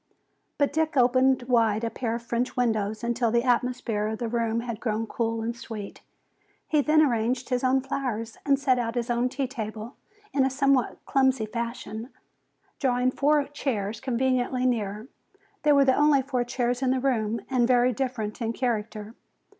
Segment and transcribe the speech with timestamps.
[0.57, 4.61] But Dick opened wide a pair of French windows until the atmosphere of the room
[4.61, 6.01] had grown cool and sweet.
[6.67, 9.95] He then arranged his own flowers and set out his own tea table
[10.33, 12.09] in a somewhat clumsy fashion,
[12.79, 15.07] drawing four chairs conveniently near.
[15.61, 19.13] They were the only four chairs in the room and very different in character.